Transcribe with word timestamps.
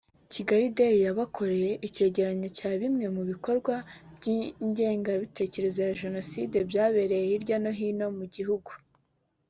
Kigali 0.33 0.67
Today 0.75 0.95
yabakoreye 1.05 1.71
icyegeranyo 1.87 2.49
cya 2.57 2.71
bimwe 2.81 3.05
mu 3.15 3.23
bikorwa 3.31 3.75
by’ingengabitekerezo 4.15 5.79
ya 5.87 5.95
Jenoside 6.01 6.55
byagaragaye 6.69 7.23
hirya 7.31 7.57
no 7.63 7.71
hino 7.79 8.07
mu 8.17 8.25
gihugu 8.35 8.71